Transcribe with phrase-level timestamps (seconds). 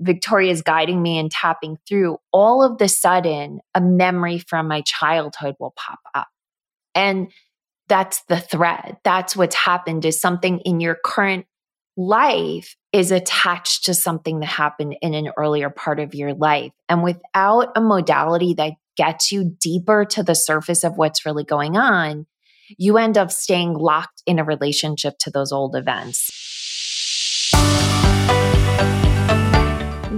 [0.00, 4.80] Victoria is guiding me and tapping through, all of the sudden, a memory from my
[4.80, 6.28] childhood will pop up.
[6.94, 7.30] And
[7.88, 8.96] that's the thread.
[9.04, 11.46] That's what's happened is something in your current
[11.96, 16.72] life is attached to something that happened in an earlier part of your life.
[16.88, 21.76] And without a modality that gets you deeper to the surface of what's really going
[21.76, 22.26] on,
[22.78, 26.39] you end up staying locked in a relationship to those old events.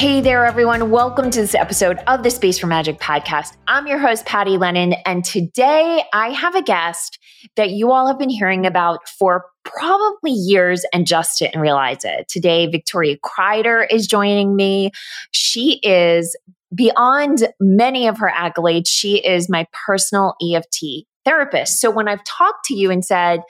[0.00, 0.90] Hey there, everyone.
[0.90, 3.54] Welcome to this episode of the Space for Magic podcast.
[3.68, 7.18] I'm your host, Patty Lennon, and today I have a guest
[7.56, 12.28] that you all have been hearing about for probably years and just didn't realize it.
[12.28, 14.90] Today, Victoria Cryder is joining me.
[15.32, 16.34] She is
[16.74, 21.78] beyond many of her accolades, she is my personal EFT therapist.
[21.78, 23.42] So when I've talked to you and said,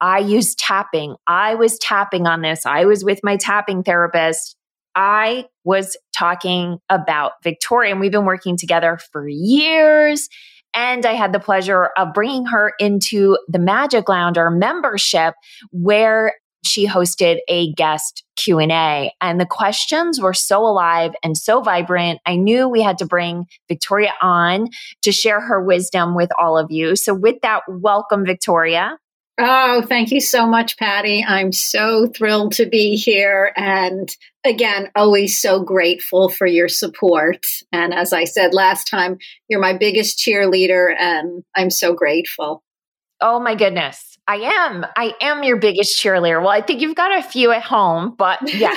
[0.00, 1.14] I use tapping.
[1.28, 2.66] I was tapping on this.
[2.66, 4.56] I was with my tapping therapist
[4.94, 10.28] I was talking about Victoria, and we've been working together for years.
[10.74, 15.34] And I had the pleasure of bringing her into the Magic Lounge, our membership,
[15.70, 16.34] where
[16.64, 22.36] she hosted a guest q&a and the questions were so alive and so vibrant i
[22.36, 24.68] knew we had to bring victoria on
[25.02, 28.96] to share her wisdom with all of you so with that welcome victoria
[29.38, 31.24] Oh, thank you so much, Patty.
[31.26, 33.52] I'm so thrilled to be here.
[33.56, 34.08] And
[34.44, 37.46] again, always so grateful for your support.
[37.72, 39.16] And as I said last time,
[39.48, 42.62] you're my biggest cheerleader, and I'm so grateful.
[43.20, 44.18] Oh, my goodness.
[44.28, 44.86] I am.
[44.96, 46.40] I am your biggest cheerleader.
[46.40, 48.74] Well, I think you've got a few at home, but yeah,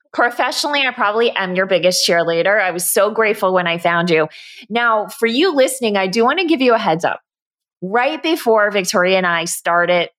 [0.12, 2.60] professionally, I probably am your biggest cheerleader.
[2.60, 4.28] I was so grateful when I found you.
[4.68, 7.20] Now, for you listening, I do want to give you a heads up
[7.82, 10.10] right before Victoria and I started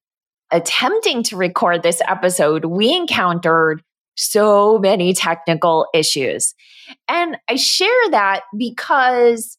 [0.52, 3.84] attempting to record this episode, we encountered
[4.16, 6.54] so many technical issues.
[7.08, 9.58] And I share that because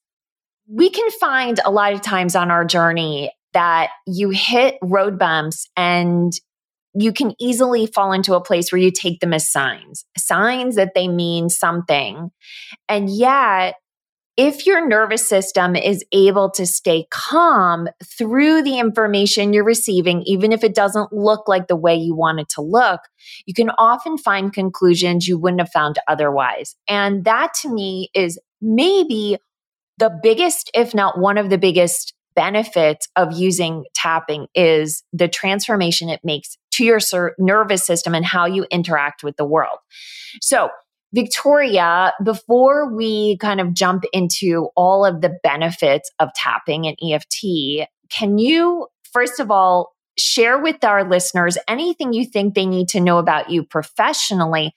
[0.68, 5.68] we can find a lot of times on our journey that you hit road bumps
[5.76, 6.32] and
[6.94, 10.92] you can easily fall into a place where you take them as signs, signs that
[10.94, 12.30] they mean something.
[12.88, 13.74] And yet,
[14.36, 20.52] if your nervous system is able to stay calm through the information you're receiving, even
[20.52, 23.00] if it doesn't look like the way you want it to look,
[23.44, 26.76] you can often find conclusions you wouldn't have found otherwise.
[26.88, 29.36] And that to me is maybe
[29.98, 36.08] the biggest, if not one of the biggest benefits of using tapping is the transformation
[36.08, 36.98] it makes to your
[37.38, 39.78] nervous system and how you interact with the world.
[40.40, 40.70] So
[41.14, 47.88] Victoria, before we kind of jump into all of the benefits of tapping and EFT,
[48.08, 53.00] can you, first of all, share with our listeners anything you think they need to
[53.00, 54.74] know about you professionally?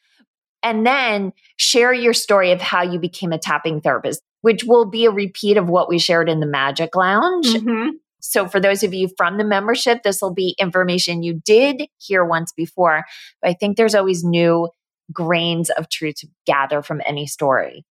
[0.61, 5.05] And then share your story of how you became a tapping therapist, which will be
[5.05, 7.45] a repeat of what we shared in the Magic Lounge.
[7.45, 7.89] Mm-hmm.
[8.19, 12.25] So, for those of you from the membership, this will be information you did hear
[12.25, 13.03] once before.
[13.41, 14.69] But I think there's always new
[15.11, 17.85] grains of truth to gather from any story.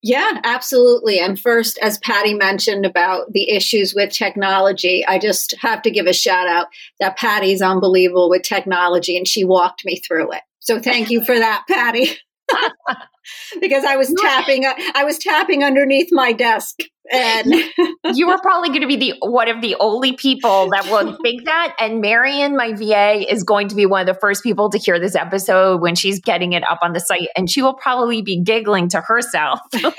[0.00, 1.18] Yeah, absolutely.
[1.18, 6.06] And first, as Patty mentioned about the issues with technology, I just have to give
[6.06, 6.68] a shout out
[7.00, 10.42] that Patty's unbelievable with technology and she walked me through it.
[10.60, 12.10] So thank you for that, Patty.
[13.60, 16.78] because I was tapping uh, I was tapping underneath my desk
[17.10, 17.52] and
[18.14, 21.44] you were probably going to be the one of the only people that will think
[21.44, 24.78] that and Marion my VA is going to be one of the first people to
[24.78, 28.22] hear this episode when she's getting it up on the site and she will probably
[28.22, 29.60] be giggling to herself.
[29.74, 29.92] Oh,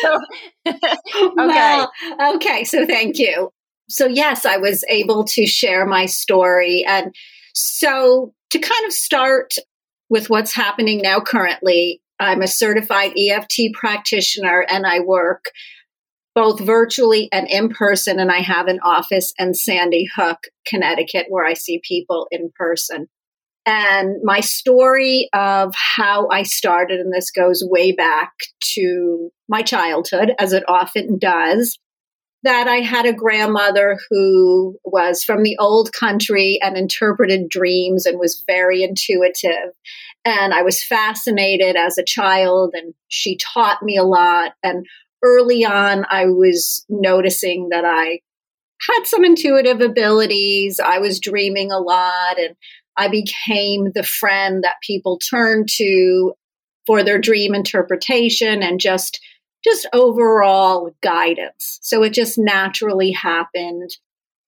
[0.00, 0.18] so,
[0.66, 1.36] okay.
[1.36, 1.92] Well,
[2.36, 3.50] okay, so thank you.
[3.88, 7.14] So yes, I was able to share my story and
[7.54, 9.54] so to kind of start
[10.12, 12.02] with what's happening now currently.
[12.20, 15.46] I'm a certified EFT practitioner and I work
[16.34, 18.20] both virtually and in person.
[18.20, 20.36] And I have an office in Sandy Hook,
[20.66, 23.08] Connecticut, where I see people in person.
[23.64, 28.32] And my story of how I started, and this goes way back
[28.74, 31.78] to my childhood, as it often does.
[32.44, 38.18] That I had a grandmother who was from the old country and interpreted dreams and
[38.18, 39.72] was very intuitive.
[40.24, 44.52] And I was fascinated as a child, and she taught me a lot.
[44.62, 44.86] And
[45.22, 48.20] early on, I was noticing that I
[48.80, 50.80] had some intuitive abilities.
[50.84, 52.56] I was dreaming a lot, and
[52.96, 56.34] I became the friend that people turned to
[56.86, 59.20] for their dream interpretation and just
[59.64, 61.78] just overall guidance.
[61.82, 63.90] So it just naturally happened.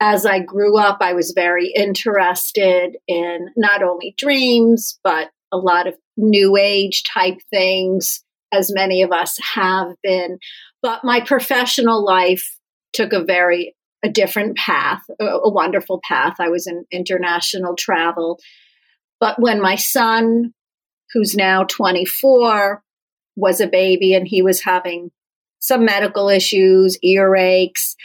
[0.00, 5.86] As I grew up, I was very interested in not only dreams, but a lot
[5.86, 10.38] of new age type things, as many of us have been.
[10.82, 12.58] But my professional life
[12.92, 13.74] took a very
[14.04, 16.34] a different path, a, a wonderful path.
[16.38, 18.38] I was in international travel.
[19.18, 20.52] But when my son,
[21.14, 22.83] who's now 24,
[23.36, 25.10] was a baby and he was having
[25.60, 27.96] some medical issues, earaches.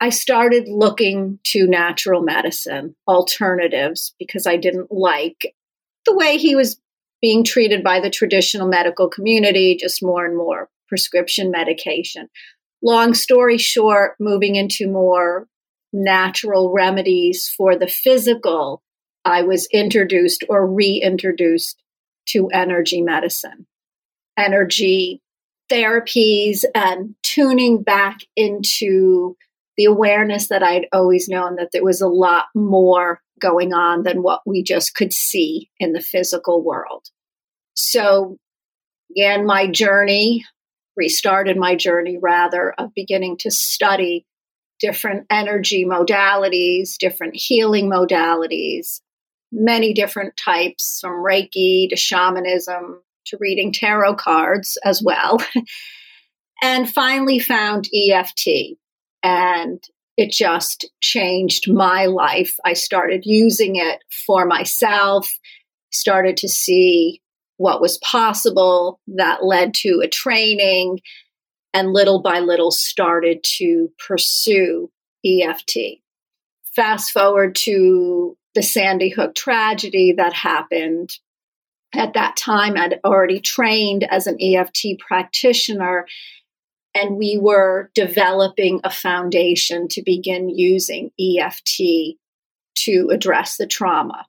[0.00, 5.54] I started looking to natural medicine alternatives because I didn't like
[6.06, 6.80] the way he was
[7.20, 12.28] being treated by the traditional medical community, just more and more prescription medication.
[12.82, 15.46] Long story short, moving into more
[15.92, 18.82] natural remedies for the physical,
[19.24, 21.82] I was introduced or reintroduced
[22.28, 23.66] to energy medicine
[24.40, 25.20] energy
[25.70, 29.36] therapies and tuning back into
[29.76, 34.22] the awareness that I'd always known that there was a lot more going on than
[34.22, 37.06] what we just could see in the physical world.
[37.74, 38.36] So,
[39.10, 40.44] again, my journey
[40.96, 44.26] restarted my journey rather of beginning to study
[44.80, 49.00] different energy modalities, different healing modalities,
[49.52, 55.38] many different types from Reiki to shamanism, to reading tarot cards as well.
[56.62, 58.76] and finally found EFT.
[59.22, 59.82] And
[60.16, 62.56] it just changed my life.
[62.64, 65.30] I started using it for myself,
[65.90, 67.22] started to see
[67.56, 69.00] what was possible.
[69.06, 71.00] That led to a training,
[71.72, 74.90] and little by little started to pursue
[75.24, 76.00] EFT.
[76.74, 81.10] Fast forward to the Sandy Hook tragedy that happened
[81.94, 86.06] at that time I'd already trained as an EFT practitioner,
[86.94, 92.16] and we were developing a foundation to begin using EFT
[92.76, 94.26] to address the trauma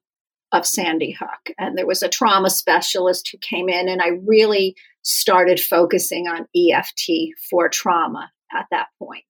[0.52, 1.56] of Sandy Hook.
[1.58, 6.48] And there was a trauma specialist who came in, and I really started focusing on
[6.56, 9.24] EFT for trauma at that point.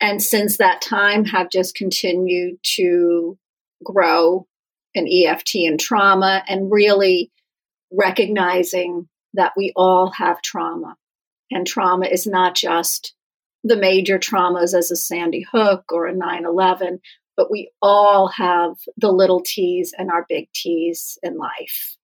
[0.00, 3.38] And since that time, have just continued to
[3.84, 4.46] grow
[4.94, 7.30] in EFT and trauma and really
[7.96, 10.96] recognizing that we all have trauma.
[11.50, 13.14] And trauma is not just
[13.64, 17.00] the major traumas as a Sandy Hook or a 9 11,
[17.36, 21.96] but we all have the little T's and our big T's in life.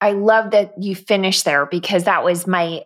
[0.00, 2.82] I love that you finished there because that was my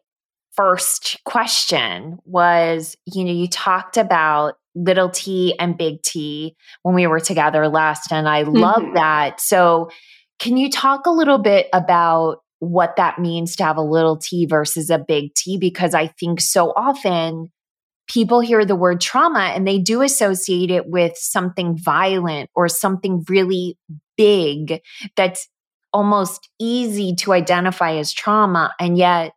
[0.59, 7.07] first question was you know you talked about little t and big t when we
[7.07, 8.57] were together last and i mm-hmm.
[8.57, 9.89] love that so
[10.39, 14.47] can you talk a little bit about what that means to have a little t
[14.47, 15.59] versus a big T?
[15.59, 17.51] Because I think so often
[18.09, 23.25] people hear the word trauma and they do associate it with something violent or something
[23.29, 23.77] really
[24.17, 24.81] big
[25.15, 25.49] that's
[25.93, 28.73] almost easy to identify as trauma.
[28.81, 29.33] And yet,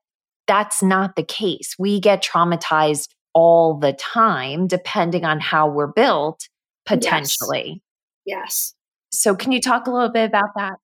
[0.48, 1.76] that's not the case.
[1.78, 6.50] We get traumatized all the time, depending on how we're built,
[6.86, 7.82] potentially.
[8.26, 8.36] Yes.
[8.36, 8.74] yes.
[9.12, 10.78] So, can you talk a little bit about that?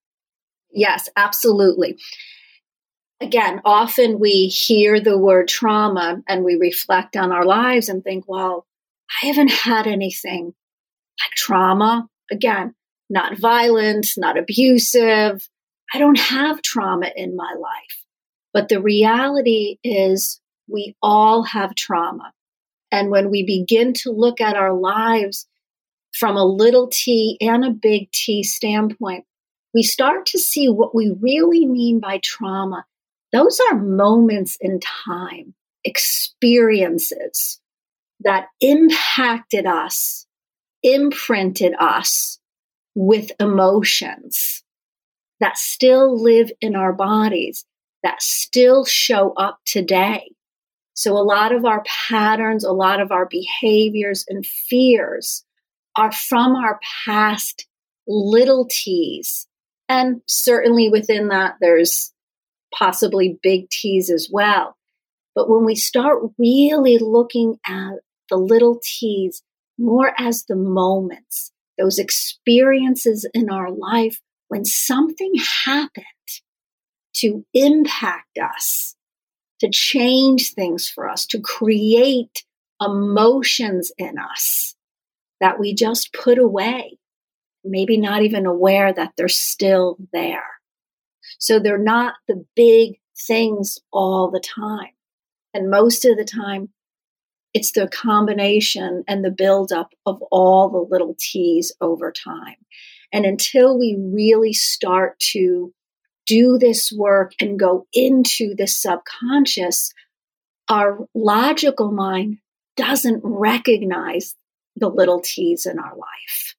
[0.72, 1.98] Yes, absolutely.
[3.20, 8.24] Again, often we hear the word trauma and we reflect on our lives and think,
[8.28, 8.66] well,
[9.22, 12.08] I haven't had anything like trauma.
[12.30, 12.74] Again,
[13.10, 15.48] not violent, not abusive.
[15.92, 18.04] I don't have trauma in my life.
[18.52, 22.32] But the reality is, we all have trauma.
[22.92, 25.46] And when we begin to look at our lives
[26.12, 29.24] from a little t and a big T standpoint,
[29.74, 32.84] we start to see what we really mean by trauma.
[33.32, 37.60] Those are moments in time, experiences
[38.20, 40.26] that impacted us,
[40.82, 42.38] imprinted us
[42.94, 44.64] with emotions
[45.40, 47.64] that still live in our bodies,
[48.02, 50.30] that still show up today.
[50.94, 55.44] So, a lot of our patterns, a lot of our behaviors and fears
[55.94, 57.68] are from our past
[58.08, 59.46] little t's
[59.88, 62.12] and certainly within that, there's
[62.76, 64.76] possibly big T's as well.
[65.34, 67.94] But when we start really looking at
[68.28, 69.42] the little T's
[69.78, 75.32] more as the moments, those experiences in our life when something
[75.64, 76.04] happened
[77.14, 78.96] to impact us,
[79.60, 82.44] to change things for us, to create
[82.80, 84.74] emotions in us
[85.40, 86.97] that we just put away,
[87.70, 90.44] maybe not even aware that they're still there.
[91.38, 94.92] So they're not the big things all the time.
[95.54, 96.70] And most of the time,
[97.54, 102.56] it's the combination and the buildup of all the little T's over time.
[103.12, 105.72] And until we really start to
[106.26, 109.94] do this work and go into the subconscious,
[110.68, 112.38] our logical mind
[112.76, 114.34] doesn't recognize
[114.76, 116.54] the little T's in our life.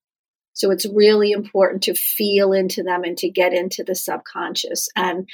[0.60, 5.30] So it's really important to feel into them and to get into the subconscious and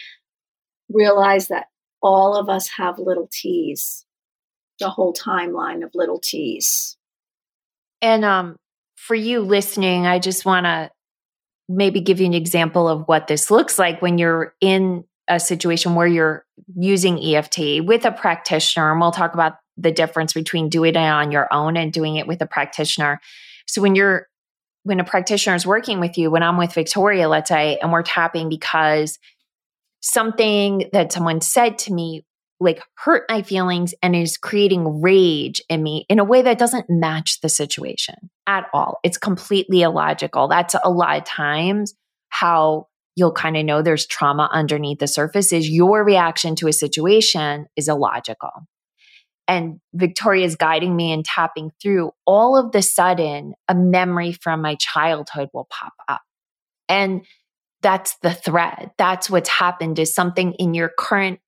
[0.88, 1.66] realize that
[2.00, 4.06] all of us have little T's,
[4.80, 6.96] the whole timeline of little T's.
[8.04, 8.56] And um,
[8.96, 10.92] for you listening, I just want to
[11.68, 15.96] maybe give you an example of what this looks like when you're in a situation
[15.96, 18.92] where you're using EFT with a practitioner.
[18.92, 22.28] And we'll talk about the difference between doing it on your own and doing it
[22.28, 23.20] with a practitioner.
[23.66, 24.28] So when you're
[24.86, 28.04] when a practitioner is working with you, when I'm with Victoria, let's say, and we're
[28.04, 29.18] tapping because
[30.00, 32.24] something that someone said to me
[32.60, 36.86] like hurt my feelings and is creating rage in me in a way that doesn't
[36.88, 39.00] match the situation at all.
[39.04, 40.48] It's completely illogical.
[40.48, 41.96] That's a lot of times
[42.30, 46.74] how you'll kind of know there's trauma underneath the surface is your reaction to a
[46.74, 48.68] situation is illogical.
[49.48, 52.12] And Victoria is guiding me and tapping through.
[52.26, 56.22] All of the sudden, a memory from my childhood will pop up.
[56.90, 57.26] And
[57.82, 58.92] that's the thread.
[58.98, 61.40] That's what's happened is something in your current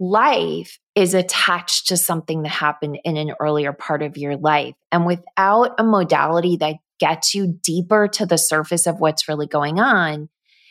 [0.00, 4.74] life is attached to something that happened in an earlier part of your life.
[4.90, 9.78] And without a modality that gets you deeper to the surface of what's really going
[9.78, 10.28] on,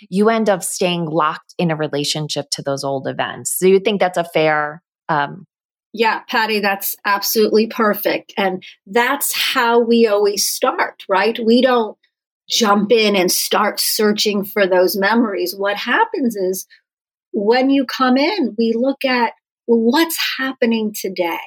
[0.10, 3.58] you end up staying locked in a relationship to those old events.
[3.58, 5.46] So you think that's a fair um,
[5.94, 8.34] yeah, Patty, that's absolutely perfect.
[8.36, 11.38] And that's how we always start, right?
[11.44, 11.98] We don't
[12.50, 15.56] jump in and start searching for those memories.
[15.56, 16.66] What happens is
[17.32, 19.34] when you come in, we look at
[19.68, 21.40] well, what's happening today?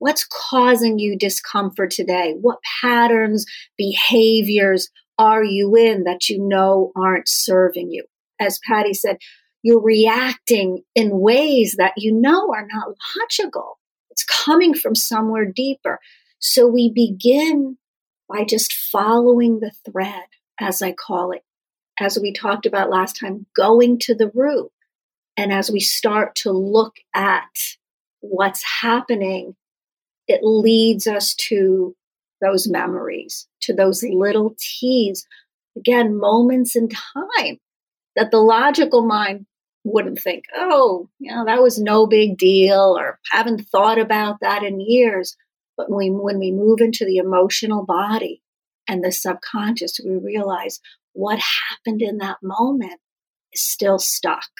[0.00, 2.34] What's causing you discomfort today?
[2.38, 3.46] What patterns,
[3.78, 8.04] behaviors are you in that you know aren't serving you?
[8.38, 9.16] As Patty said,
[9.62, 13.78] you're reacting in ways that you know are not logical.
[14.10, 16.00] It's coming from somewhere deeper.
[16.38, 17.76] So we begin
[18.28, 20.26] by just following the thread,
[20.60, 21.44] as I call it,
[21.98, 24.70] as we talked about last time, going to the root.
[25.36, 27.76] And as we start to look at
[28.20, 29.56] what's happening,
[30.26, 31.96] it leads us to
[32.40, 35.26] those memories, to those little T's.
[35.76, 37.58] Again, moments in time
[38.18, 39.46] that the logical mind
[39.84, 44.64] wouldn't think, oh, you know, that was no big deal or haven't thought about that
[44.64, 45.36] in years.
[45.76, 48.42] But when we, when we move into the emotional body
[48.88, 50.80] and the subconscious, we realize
[51.12, 53.00] what happened in that moment
[53.52, 54.50] is still stuck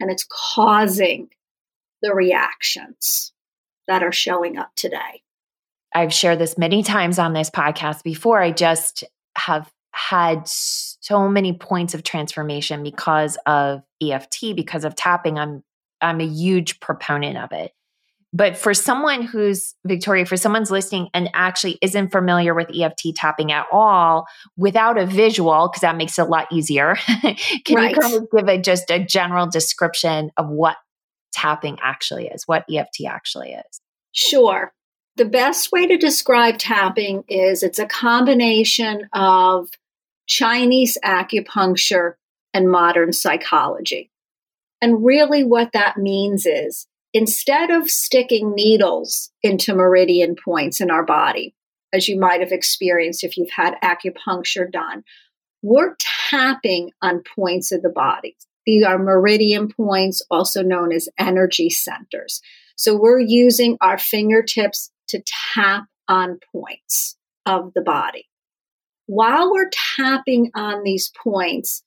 [0.00, 1.28] and it's causing
[2.02, 3.32] the reactions
[3.86, 5.22] that are showing up today.
[5.94, 8.42] I've shared this many times on this podcast before.
[8.42, 9.04] I just
[9.36, 10.48] have had
[11.08, 15.38] so many points of transformation because of EFT, because of tapping.
[15.38, 15.64] I'm
[16.00, 17.72] I'm a huge proponent of it.
[18.32, 23.52] But for someone who's Victoria, for someone's listening and actually isn't familiar with EFT tapping
[23.52, 26.94] at all, without a visual, because that makes it a lot easier,
[27.64, 27.94] can right.
[27.94, 30.76] you kind of give a just a general description of what
[31.32, 33.80] tapping actually is, what EFT actually is?
[34.12, 34.72] Sure.
[35.16, 39.70] The best way to describe tapping is it's a combination of
[40.28, 42.14] Chinese acupuncture
[42.54, 44.10] and modern psychology.
[44.80, 51.04] And really, what that means is instead of sticking needles into meridian points in our
[51.04, 51.54] body,
[51.92, 55.02] as you might have experienced if you've had acupuncture done,
[55.62, 55.96] we're
[56.30, 58.36] tapping on points of the body.
[58.66, 62.40] These are meridian points, also known as energy centers.
[62.76, 65.22] So we're using our fingertips to
[65.54, 67.16] tap on points
[67.46, 68.28] of the body.
[69.08, 71.82] While we're tapping on these points,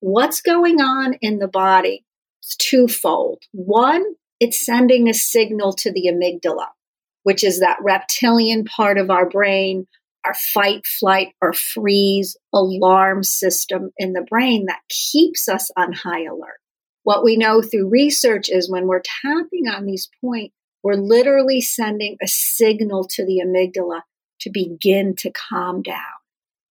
[0.00, 2.04] what's going on in the body?
[2.42, 3.44] It's twofold.
[3.52, 4.04] One,
[4.40, 6.66] it's sending a signal to the amygdala,
[7.22, 9.86] which is that reptilian part of our brain,
[10.24, 16.24] our fight, flight, or freeze alarm system in the brain that keeps us on high
[16.24, 16.58] alert.
[17.04, 22.16] What we know through research is when we're tapping on these points, we're literally sending
[22.20, 24.00] a signal to the amygdala
[24.40, 26.02] to begin to calm down,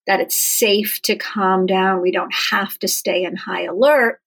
[0.07, 2.01] that it's safe to calm down.
[2.01, 4.19] We don't have to stay in high alert.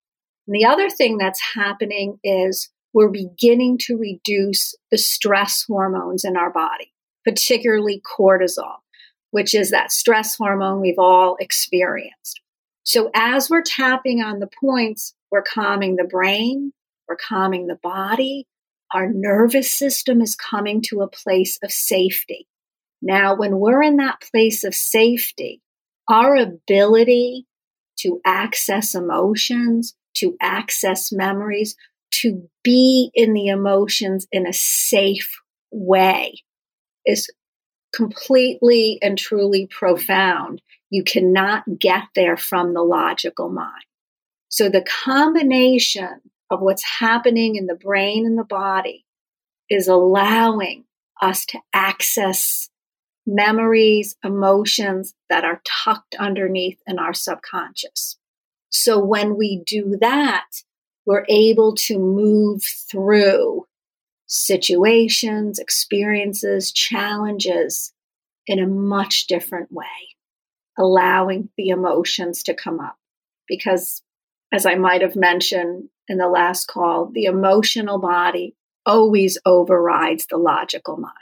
[0.46, 6.36] And the other thing that's happening is we're beginning to reduce the stress hormones in
[6.36, 6.92] our body,
[7.24, 8.76] particularly cortisol,
[9.32, 12.40] which is that stress hormone we've all experienced.
[12.84, 16.72] So as we're tapping on the points, we're calming the brain,
[17.08, 18.46] we're calming the body.
[18.94, 22.46] Our nervous system is coming to a place of safety.
[23.02, 25.60] Now, when we're in that place of safety,
[26.08, 27.46] our ability
[27.98, 31.76] to access emotions, to access memories,
[32.10, 36.34] to be in the emotions in a safe way
[37.04, 37.30] is
[37.94, 40.60] completely and truly profound
[40.90, 43.84] you cannot get there from the logical mind.
[44.48, 46.20] So the combination
[46.50, 49.04] of what's happening in the brain and the body
[49.68, 50.84] is allowing
[51.20, 52.68] us to access
[53.26, 58.18] memories, emotions that are tucked underneath in our subconscious.
[58.70, 60.46] So when we do that,
[61.04, 63.66] we're able to move through
[64.26, 67.92] situations, experiences, challenges
[68.46, 69.84] in a much different way
[70.78, 72.96] allowing the emotions to come up.
[73.48, 74.02] Because,
[74.52, 78.54] as I might have mentioned in the last call, the emotional body
[78.84, 81.14] always overrides the logical mind.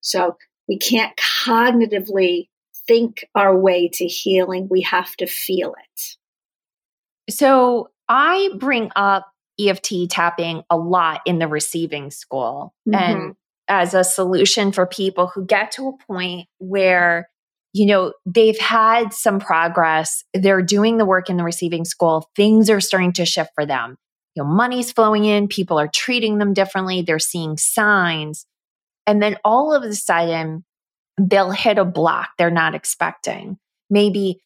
[0.00, 0.36] So
[0.68, 2.48] we can't cognitively
[2.86, 7.32] think our way to healing, we have to feel it.
[7.32, 9.26] So I bring up
[9.58, 12.94] EFT tapping a lot in the receiving school mm-hmm.
[12.94, 13.36] and
[13.68, 17.28] as a solution for people who get to a point where
[17.74, 20.24] you know, they've had some progress.
[20.32, 22.30] They're doing the work in the receiving school.
[22.36, 23.96] Things are starting to shift for them.
[24.36, 25.48] You know, money's flowing in.
[25.48, 27.02] People are treating them differently.
[27.02, 28.46] They're seeing signs.
[29.06, 30.64] And then all of a sudden,
[31.20, 33.58] they'll hit a block they're not expecting.
[33.90, 34.40] Maybe,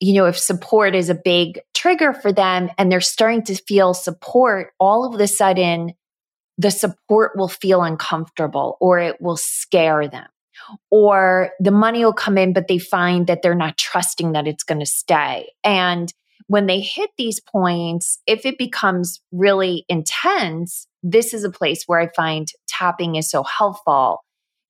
[0.00, 3.94] you know, if support is a big trigger for them and they're starting to feel
[3.94, 5.94] support, all of a sudden,
[6.56, 10.26] the support will feel uncomfortable or it will scare them
[10.90, 14.64] or the money will come in, but they find that they're not trusting that it's
[14.64, 15.52] going to stay.
[15.64, 16.12] And
[16.46, 22.00] when they hit these points, if it becomes really intense, this is a place where
[22.00, 24.22] I find tapping is so helpful.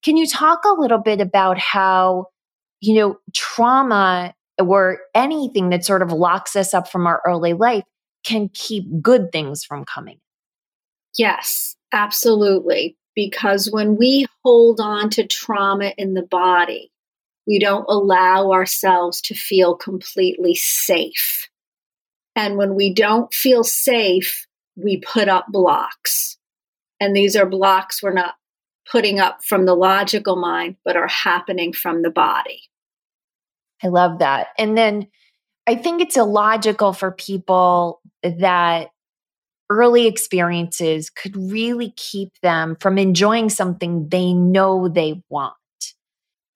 [0.02, 2.26] Can you talk a little bit about how,
[2.80, 7.84] you know, trauma or anything that sort of locks us up from our early life
[8.24, 10.18] can keep good things from coming?
[11.16, 16.92] Yes, absolutely because when we hold on to trauma in the body,
[17.48, 21.48] we don't allow ourselves to feel completely safe.
[22.36, 26.37] And when we don't feel safe, we put up blocks.
[27.00, 28.34] And these are blocks we're not
[28.90, 32.62] putting up from the logical mind, but are happening from the body.
[33.82, 34.48] I love that.
[34.58, 35.08] And then
[35.66, 38.88] I think it's illogical for people that
[39.70, 45.54] early experiences could really keep them from enjoying something they know they want.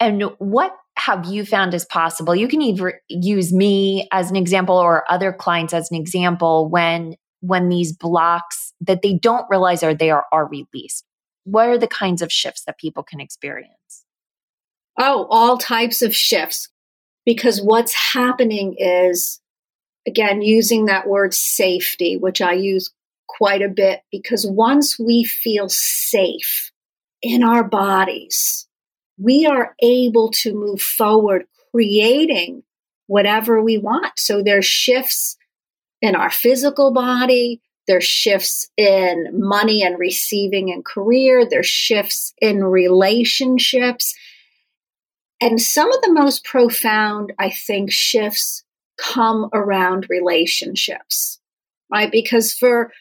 [0.01, 2.35] And what have you found is possible?
[2.35, 7.17] You can either use me as an example or other clients as an example when
[7.43, 11.05] when these blocks that they don't realize are there are released.
[11.45, 14.05] What are the kinds of shifts that people can experience?
[14.99, 16.69] Oh, all types of shifts.
[17.27, 19.41] Because what's happening is,
[20.07, 22.93] again, using that word safety, which I use
[23.29, 26.71] quite a bit because once we feel safe
[27.23, 28.69] in our bodies,
[29.19, 32.63] we are able to move forward creating
[33.07, 34.13] whatever we want.
[34.17, 35.37] So there's shifts
[36.03, 42.62] in our physical body, there's shifts in money and receiving and career, there's shifts in
[42.62, 44.15] relationships.
[45.41, 48.65] And some of the most profound, I think, shifts
[48.99, 51.41] come around relationships,
[51.91, 52.11] right?
[52.11, 52.93] Because for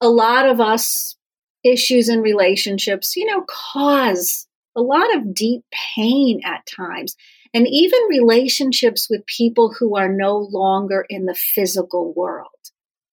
[0.00, 1.16] a lot of us
[1.64, 4.46] issues in relationships, you know, cause
[4.76, 7.16] a lot of deep pain at times.
[7.52, 12.48] And even relationships with people who are no longer in the physical world.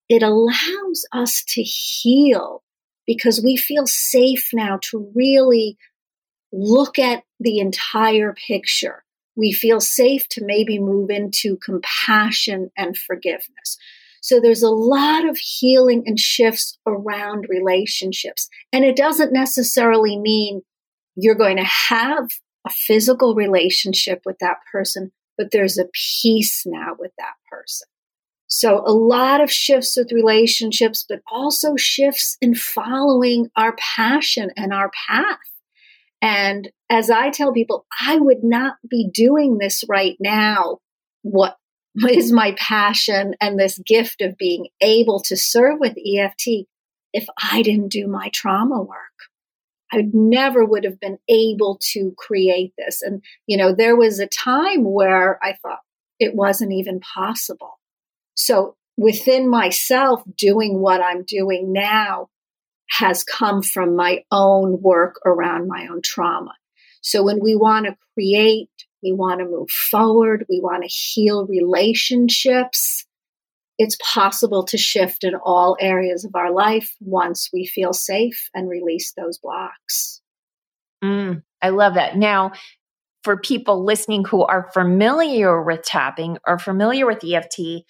[0.09, 2.63] It allows us to heal
[3.05, 5.77] because we feel safe now to really
[6.51, 9.03] look at the entire picture.
[9.35, 13.77] We feel safe to maybe move into compassion and forgiveness.
[14.21, 18.49] So there's a lot of healing and shifts around relationships.
[18.73, 20.63] And it doesn't necessarily mean
[21.15, 22.27] you're going to have
[22.67, 27.87] a physical relationship with that person, but there's a peace now with that person.
[28.47, 34.73] So, a lot of shifts with relationships, but also shifts in following our passion and
[34.73, 35.39] our path.
[36.21, 40.79] And as I tell people, I would not be doing this right now.
[41.21, 41.57] What
[42.09, 46.67] is my passion and this gift of being able to serve with EFT
[47.13, 48.97] if I didn't do my trauma work?
[49.91, 53.01] I never would have been able to create this.
[53.01, 55.79] And, you know, there was a time where I thought
[56.19, 57.79] it wasn't even possible.
[58.35, 62.29] So within myself, doing what I'm doing now
[62.89, 66.53] has come from my own work around my own trauma.
[67.01, 68.69] So when we want to create,
[69.01, 73.05] we want to move forward, we want to heal relationships,
[73.77, 78.69] it's possible to shift in all areas of our life once we feel safe and
[78.69, 80.21] release those blocks.
[81.03, 82.17] Mm, I love that.
[82.17, 82.53] Now,
[83.23, 87.83] for people listening who are familiar with tapping or familiar with EFT,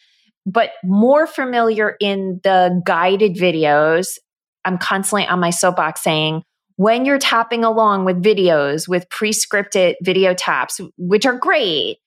[0.45, 4.17] but more familiar in the guided videos,
[4.65, 6.43] I'm constantly on my soapbox saying,
[6.75, 11.97] when you're tapping along with videos, with pre scripted video taps, which are great,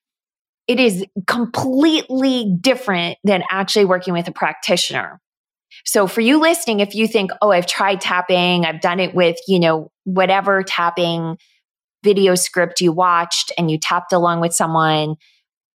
[0.70, 5.20] it is completely different than actually working with a practitioner.
[5.84, 9.36] So for you listening, if you think, oh, I've tried tapping, I've done it with,
[9.48, 11.38] you know, whatever tapping
[12.04, 15.16] video script you watched and you tapped along with someone,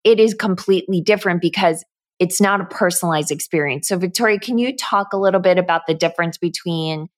[0.05, 1.83] it is completely different because
[2.17, 3.89] it's not a personalized experience.
[3.89, 7.09] So, Victoria, can you talk a little bit about the difference between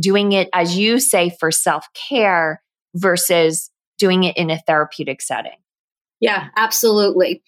[0.00, 2.62] doing it, as you say, for self care
[2.94, 5.63] versus doing it in a therapeutic setting?
[6.24, 7.42] Yeah, absolutely.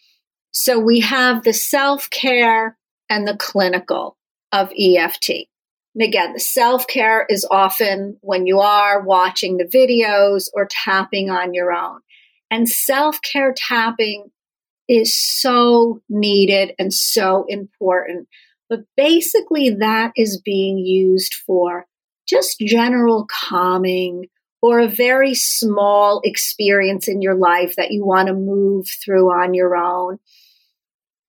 [0.52, 2.76] So we have the self care
[3.08, 4.18] and the clinical
[4.52, 5.30] of EFT.
[5.94, 11.30] And again, the self care is often when you are watching the videos or tapping
[11.30, 12.00] on your own.
[12.50, 14.30] And self care tapping
[14.86, 18.28] is so needed and so important.
[18.68, 21.86] But basically, that is being used for
[22.28, 24.26] just general calming,
[24.62, 29.54] or a very small experience in your life that you want to move through on
[29.54, 30.18] your own.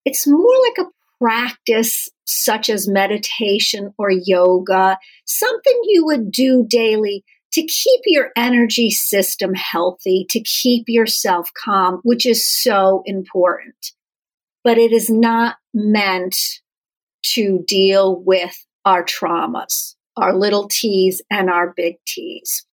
[0.05, 7.23] It's more like a practice such as meditation or yoga, something you would do daily
[7.53, 13.93] to keep your energy system healthy, to keep yourself calm, which is so important.
[14.63, 16.35] But it is not meant
[17.23, 22.66] to deal with our traumas, our little T's and our big T's.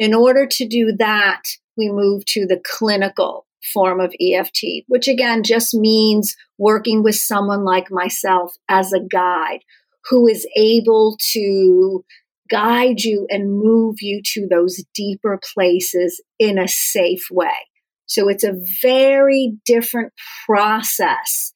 [0.00, 1.42] In order to do that,
[1.76, 7.64] we move to the clinical form of EFT, which again just means working with someone
[7.64, 9.60] like myself as a guide
[10.08, 12.02] who is able to
[12.48, 17.52] guide you and move you to those deeper places in a safe way.
[18.06, 20.14] So it's a very different
[20.46, 21.52] process.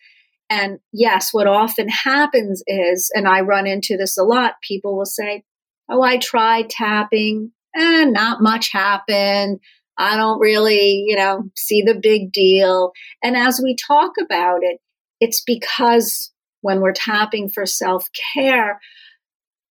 [0.50, 5.06] And yes, what often happens is, and I run into this a lot, people will
[5.06, 5.44] say,
[5.88, 9.60] Oh, I tried tapping eh, not much happened.
[9.96, 12.92] I don't really, you know, see the big deal.
[13.22, 14.80] And as we talk about it,
[15.20, 16.32] it's because
[16.62, 18.80] when we're tapping for self care,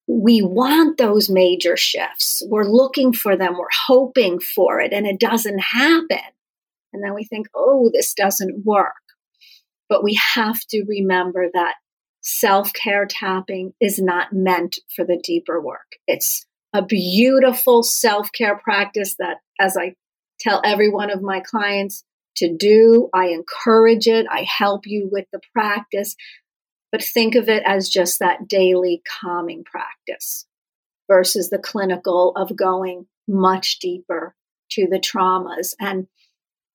[0.07, 2.43] we want those major shifts.
[2.47, 6.19] We're looking for them, we're hoping for it, and it doesn't happen.
[6.93, 8.93] And then we think, oh, this doesn't work.
[9.87, 11.75] But we have to remember that
[12.21, 15.95] self care tapping is not meant for the deeper work.
[16.07, 19.95] It's a beautiful self care practice that, as I
[20.39, 22.03] tell every one of my clients
[22.37, 26.15] to do, I encourage it, I help you with the practice.
[26.91, 30.45] But think of it as just that daily calming practice
[31.09, 34.35] versus the clinical of going much deeper
[34.71, 35.73] to the traumas.
[35.79, 36.07] And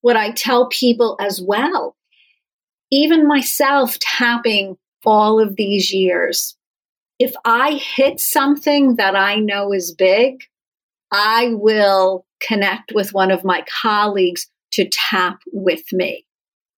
[0.01, 1.95] what I tell people as well,
[2.91, 6.56] even myself tapping all of these years,
[7.19, 10.43] if I hit something that I know is big,
[11.11, 16.25] I will connect with one of my colleagues to tap with me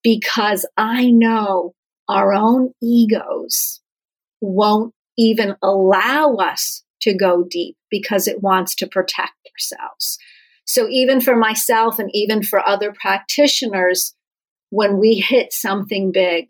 [0.03, 1.73] because I know
[2.07, 3.81] our own egos
[4.41, 10.17] won't even allow us to go deep because it wants to protect ourselves.
[10.65, 14.13] So, even for myself and even for other practitioners,
[14.69, 16.49] when we hit something big,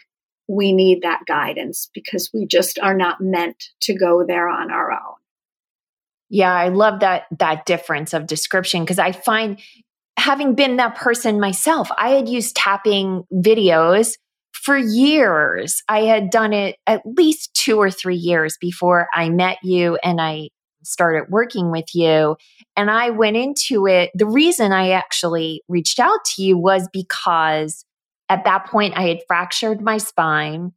[0.49, 4.91] we need that guidance because we just are not meant to go there on our
[4.91, 5.15] own.
[6.29, 9.59] Yeah, I love that that difference of description because I find
[10.17, 14.13] having been that person myself, I had used tapping videos
[14.51, 15.83] for years.
[15.87, 20.19] I had done it at least 2 or 3 years before I met you and
[20.19, 20.49] I
[20.83, 22.35] started working with you
[22.75, 27.85] and I went into it the reason I actually reached out to you was because
[28.29, 30.73] at that point, I had fractured my spine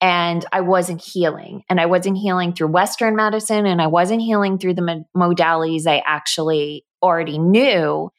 [0.00, 1.62] and I wasn't healing.
[1.68, 6.02] And I wasn't healing through Western medicine and I wasn't healing through the modalities I
[6.06, 8.10] actually already knew.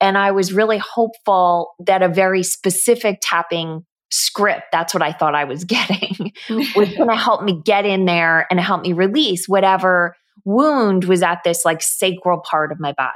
[0.00, 5.34] And I was really hopeful that a very specific tapping script, that's what I thought
[5.34, 9.48] I was getting, was going to help me get in there and help me release
[9.48, 13.12] whatever wound was at this like sacral part of my body.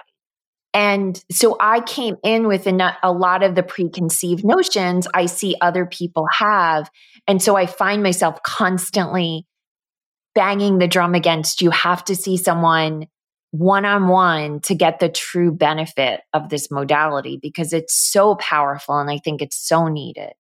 [0.74, 5.87] And so I came in with a, lot of the preconceived notions I see other
[5.87, 6.90] people have.
[7.26, 9.46] And so I find myself constantly
[10.35, 13.07] banging the drum against you have to see someone
[13.50, 18.98] one on one to get the true benefit of this modality because it's so powerful
[18.98, 20.33] and I think it's so needed.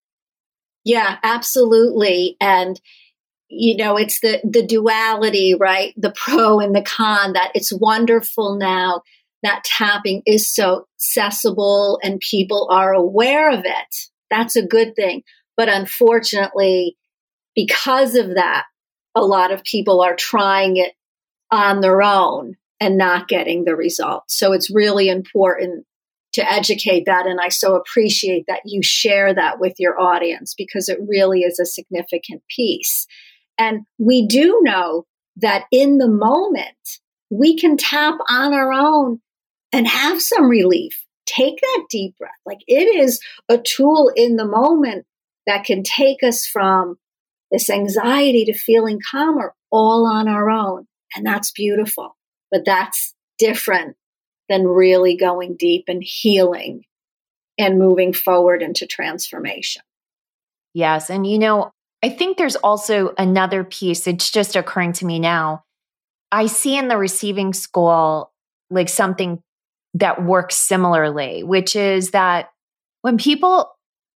[0.84, 2.36] Yeah, absolutely.
[2.42, 2.80] And
[3.50, 5.94] you know, it's the the duality, right?
[5.96, 9.04] The pro and the con that it's wonderful now
[9.43, 13.95] that tapping is so accessible and people are aware of it.
[14.30, 15.23] That's a good thing.
[15.56, 16.97] But unfortunately,
[17.56, 18.65] because of that,
[19.15, 20.93] a lot of people are trying it
[21.52, 24.38] on their own and not getting the results.
[24.38, 25.86] So it's really important
[26.34, 27.26] to educate that.
[27.26, 31.60] And I so appreciate that you share that with your audience because it really is
[31.60, 33.08] a significant piece.
[33.58, 35.06] And we do know
[35.38, 36.78] that in the moment,
[37.32, 39.19] we can tap on our own
[39.72, 41.04] and have some relief.
[41.26, 42.32] Take that deep breath.
[42.46, 45.06] Like it is a tool in the moment
[45.46, 46.98] that can take us from
[47.52, 50.88] this anxiety to feeling calmer all on our own.
[51.16, 52.18] And that's beautiful.
[52.52, 53.96] But that's different
[54.50, 56.84] than really going deep and healing
[57.58, 59.82] and moving forward into transformation.
[60.74, 61.10] Yes.
[61.10, 61.72] And you know,
[62.04, 64.08] I think there's also another piece.
[64.08, 65.64] It's just occurring to me now.
[66.32, 68.32] I see in the receiving school
[68.70, 69.42] like something
[69.95, 72.50] that works similarly, which is that
[73.02, 73.71] when people,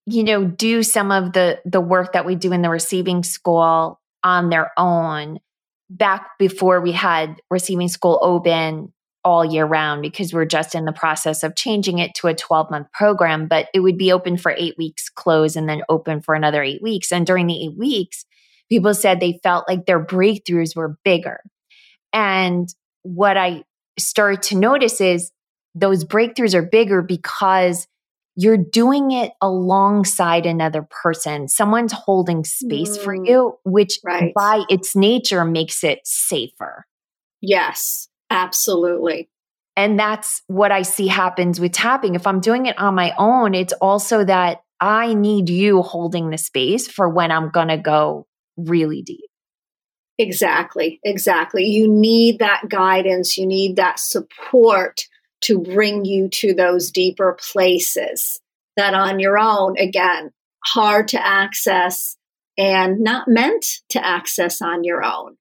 [0.05, 3.99] you know, do some of the the work that we do in the receiving school
[4.23, 5.39] on their own,
[5.89, 10.91] back before we had receiving school open all year round because we're just in the
[10.91, 14.55] process of changing it to a 12 month program, but it would be open for
[14.57, 17.11] eight weeks, close, and then open for another eight weeks.
[17.11, 18.25] And during the eight weeks,
[18.69, 21.41] people said they felt like their breakthroughs were bigger.
[22.13, 22.67] And
[23.03, 23.63] what I
[23.99, 25.31] started to notice is
[25.75, 27.87] those breakthroughs are bigger because
[28.35, 31.47] you're doing it alongside another person.
[31.47, 34.33] Someone's holding space mm, for you, which right.
[34.33, 36.85] by its nature makes it safer.
[37.41, 39.29] Yes, absolutely.
[39.75, 42.15] And that's what I see happens with tapping.
[42.15, 46.37] If I'm doing it on my own, it's also that I need you holding the
[46.37, 49.29] space for when I'm going to go really deep.
[50.17, 51.63] Exactly, exactly.
[51.63, 55.01] You need that guidance, you need that support
[55.41, 58.39] to bring you to those deeper places
[58.77, 60.31] that on your own, again,
[60.63, 62.17] hard to access
[62.57, 65.37] and not meant to access on your own.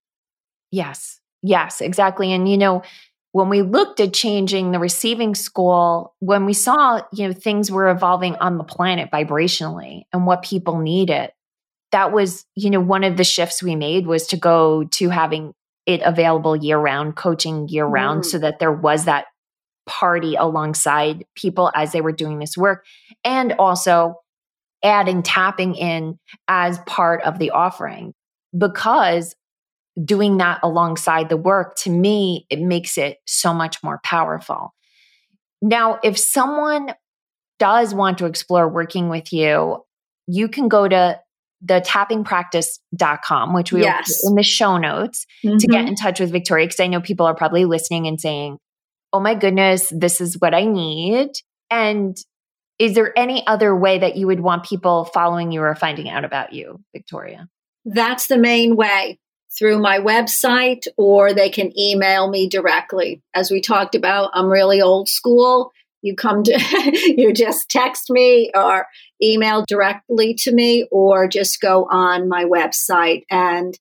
[0.70, 2.32] Yes, yes, exactly.
[2.32, 2.82] And, you know,
[3.32, 7.88] when we looked at changing the receiving school, when we saw, you know, things were
[7.88, 11.30] evolving on the planet vibrationally and what people needed,
[11.92, 15.54] that was, you know, one of the shifts we made was to go to having
[15.86, 18.26] it available year round, coaching year round, mm.
[18.26, 19.26] so that there was that
[19.90, 22.84] party alongside people as they were doing this work
[23.24, 24.14] and also
[24.84, 28.14] adding tapping in as part of the offering
[28.56, 29.34] because
[30.02, 34.72] doing that alongside the work to me it makes it so much more powerful
[35.60, 36.94] now if someone
[37.58, 39.84] does want to explore working with you
[40.28, 41.20] you can go to
[41.62, 44.20] the tappingpractice.com, which we yes.
[44.22, 45.58] will in the show notes mm-hmm.
[45.58, 45.88] to get mm-hmm.
[45.88, 46.66] in touch with Victoria.
[46.66, 48.58] Cause I know people are probably listening and saying,
[49.12, 51.30] oh my goodness, this is what I need?
[51.70, 52.16] And
[52.78, 56.24] is there any other way that you would want people following you or finding out
[56.24, 57.48] about you, Victoria?
[57.84, 59.18] That's the main way
[59.58, 63.20] through my website, or they can email me directly.
[63.34, 65.72] As we talked about, I'm really old school.
[66.02, 66.58] You come to,
[67.16, 68.86] you just text me or
[69.22, 73.24] email directly to me, or just go on my website.
[73.30, 73.78] And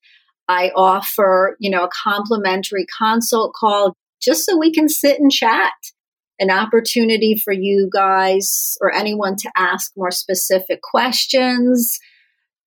[0.48, 5.74] I offer, you know, a complimentary consult call just so we can sit and chat.
[6.42, 12.00] An opportunity for you guys or anyone to ask more specific questions,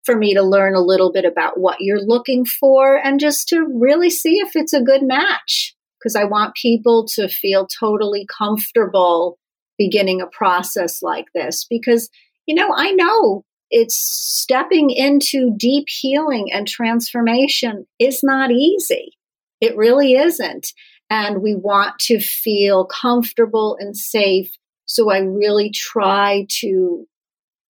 [0.05, 3.65] for me to learn a little bit about what you're looking for, and just to
[3.81, 5.75] really see if it's a good match.
[5.99, 9.39] Because I want people to feel totally comfortable
[9.79, 11.65] beginning a process like this.
[11.71, 12.11] Because,
[12.45, 19.13] you know, I know it's stepping into deep healing and transformation is not easy.
[19.61, 20.73] It really isn't
[21.13, 24.51] and we want to feel comfortable and safe.
[24.87, 27.07] So I really try to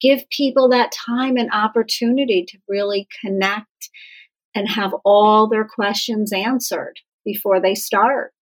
[0.01, 3.91] give people that time and opportunity to really connect
[4.55, 8.33] and have all their questions answered before they start.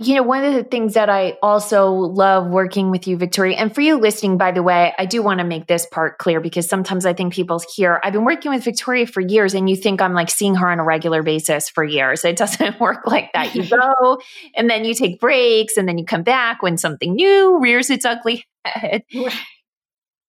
[0.00, 3.72] You know, one of the things that I also love working with you, Victoria, and
[3.72, 6.68] for you listening, by the way, I do want to make this part clear because
[6.68, 10.02] sometimes I think people hear, I've been working with Victoria for years, and you think
[10.02, 12.24] I'm like seeing her on a regular basis for years.
[12.24, 13.54] It doesn't work like that.
[13.54, 14.18] You go
[14.56, 18.04] and then you take breaks and then you come back when something new rears its
[18.04, 19.04] ugly head.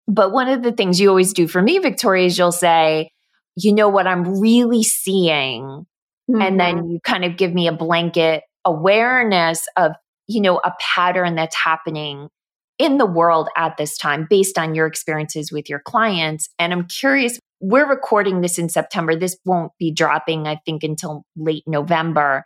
[0.07, 3.09] But one of the things you always do for me, Victoria, is you'll say,
[3.55, 5.87] you know what I'm really seeing.
[6.29, 6.41] Mm-hmm.
[6.41, 6.91] And then mm-hmm.
[6.91, 9.93] you kind of give me a blanket awareness of,
[10.27, 12.29] you know, a pattern that's happening
[12.77, 16.49] in the world at this time based on your experiences with your clients.
[16.59, 19.15] And I'm curious, we're recording this in September.
[19.15, 22.43] This won't be dropping, I think, until late November.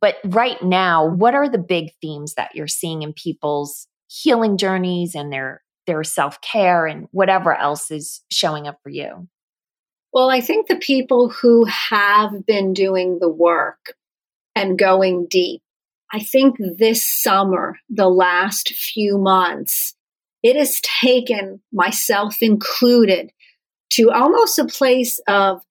[0.00, 5.14] But right now, what are the big themes that you're seeing in people's healing journeys
[5.14, 9.26] and their their self-care and whatever else is showing up for you?
[10.12, 13.94] Well, I think the people who have been doing the work
[14.54, 15.62] and going deep.
[16.12, 19.94] I think this summer, the last few months,
[20.42, 23.30] it has taken myself included
[23.90, 25.62] to almost a place of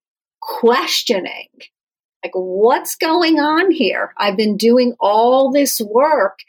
[0.41, 1.47] questioning
[2.23, 4.13] like, what's going on here?
[4.17, 6.39] I've been doing all this work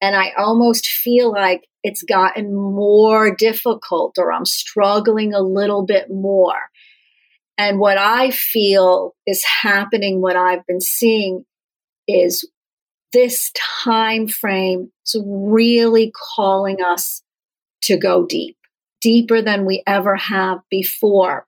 [0.00, 6.10] and I almost feel like it's gotten more difficult or I'm struggling a little bit
[6.10, 6.60] more.
[7.56, 11.44] And what I feel is happening, what I've been seeing
[12.08, 12.48] is
[13.12, 13.52] this
[13.84, 17.22] time frame is really calling us
[17.82, 18.56] to go deep,
[19.00, 21.46] deeper than we ever have before.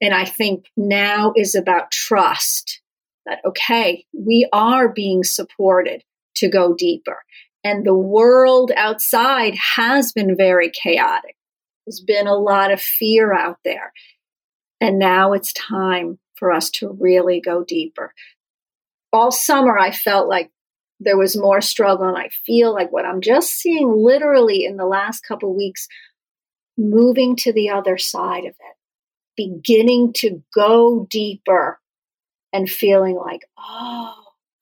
[0.00, 2.80] And I think now is about trust
[3.26, 6.02] that, okay, we are being supported
[6.36, 7.18] to go deeper.
[7.62, 11.36] And the world outside has been very chaotic.
[11.86, 13.92] There's been a lot of fear out there.
[14.80, 18.12] And now it's time for us to really go deeper
[19.12, 20.50] all summer I felt like
[21.00, 24.86] there was more struggle and I feel like what I'm just seeing literally in the
[24.86, 25.88] last couple weeks
[26.78, 28.76] moving to the other side of it
[29.36, 31.80] beginning to go deeper
[32.52, 34.14] and feeling like oh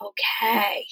[0.03, 0.87] okay.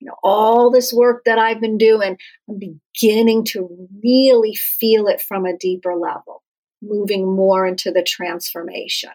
[0.00, 2.16] You know all this work that I've been doing
[2.48, 6.42] I'm beginning to really feel it from a deeper level
[6.80, 9.10] moving more into the transformation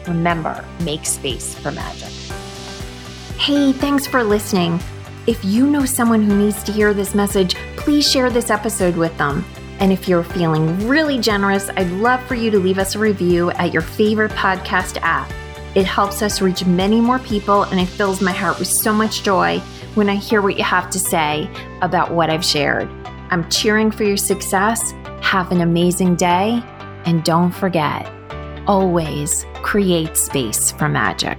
[0.06, 2.08] remember, make space for magic.
[3.38, 4.80] Hey, thanks for listening.
[5.26, 9.16] If you know someone who needs to hear this message, please share this episode with
[9.16, 9.44] them.
[9.78, 13.50] And if you're feeling really generous, I'd love for you to leave us a review
[13.52, 15.30] at your favorite podcast app.
[15.74, 19.22] It helps us reach many more people, and it fills my heart with so much
[19.22, 19.60] joy
[19.94, 21.50] when I hear what you have to say
[21.82, 22.88] about what I've shared.
[23.30, 24.92] I'm cheering for your success.
[25.22, 26.62] Have an amazing day,
[27.04, 28.10] and don't forget
[28.66, 31.38] always create space for magic.